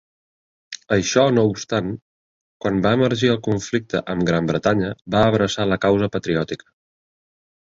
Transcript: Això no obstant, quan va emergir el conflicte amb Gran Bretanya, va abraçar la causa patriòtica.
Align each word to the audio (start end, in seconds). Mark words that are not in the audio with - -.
Això 0.95 1.25
no 1.33 1.43
obstant, 1.49 1.91
quan 2.65 2.81
va 2.85 2.93
emergir 2.99 3.29
el 3.35 3.37
conflicte 3.49 4.01
amb 4.15 4.27
Gran 4.31 4.51
Bretanya, 4.53 4.91
va 5.19 5.23
abraçar 5.29 5.69
la 5.75 5.79
causa 5.87 6.11
patriòtica. 6.19 6.69